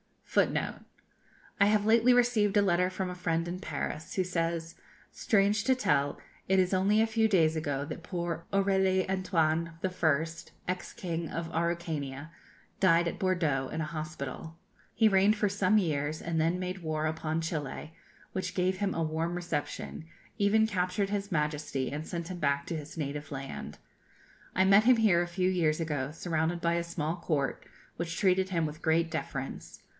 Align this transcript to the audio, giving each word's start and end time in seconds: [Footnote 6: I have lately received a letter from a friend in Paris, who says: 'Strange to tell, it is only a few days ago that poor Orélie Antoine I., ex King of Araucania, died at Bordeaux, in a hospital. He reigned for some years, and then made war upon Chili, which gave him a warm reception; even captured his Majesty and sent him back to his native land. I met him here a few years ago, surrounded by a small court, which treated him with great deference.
[Footnote 0.25 0.79
6: 0.79 0.85
I 1.59 1.65
have 1.65 1.85
lately 1.85 2.13
received 2.13 2.55
a 2.55 2.61
letter 2.61 2.89
from 2.89 3.09
a 3.09 3.15
friend 3.15 3.45
in 3.47 3.59
Paris, 3.59 4.15
who 4.15 4.23
says: 4.23 4.75
'Strange 5.11 5.65
to 5.65 5.75
tell, 5.75 6.19
it 6.47 6.57
is 6.57 6.73
only 6.73 7.01
a 7.01 7.05
few 7.05 7.27
days 7.27 7.55
ago 7.55 7.83
that 7.85 8.01
poor 8.01 8.45
Orélie 8.53 9.07
Antoine 9.09 9.73
I., 9.83 10.25
ex 10.71 10.93
King 10.93 11.29
of 11.29 11.51
Araucania, 11.51 12.31
died 12.79 13.09
at 13.09 13.19
Bordeaux, 13.19 13.67
in 13.71 13.81
a 13.81 13.85
hospital. 13.85 14.57
He 14.95 15.09
reigned 15.09 15.35
for 15.35 15.49
some 15.49 15.77
years, 15.77 16.21
and 16.21 16.39
then 16.39 16.57
made 16.59 16.81
war 16.81 17.05
upon 17.05 17.41
Chili, 17.41 17.93
which 18.31 18.55
gave 18.55 18.77
him 18.77 18.95
a 18.95 19.03
warm 19.03 19.35
reception; 19.35 20.05
even 20.37 20.65
captured 20.65 21.09
his 21.09 21.31
Majesty 21.31 21.91
and 21.91 22.07
sent 22.07 22.29
him 22.29 22.39
back 22.39 22.65
to 22.67 22.75
his 22.77 22.97
native 22.97 23.31
land. 23.31 23.77
I 24.55 24.63
met 24.63 24.85
him 24.85 24.95
here 24.95 25.21
a 25.21 25.27
few 25.27 25.49
years 25.49 25.79
ago, 25.81 26.09
surrounded 26.11 26.61
by 26.61 26.75
a 26.75 26.83
small 26.85 27.17
court, 27.17 27.65
which 27.97 28.17
treated 28.17 28.49
him 28.49 28.65
with 28.65 28.81
great 28.81 29.11
deference. 29.11 29.83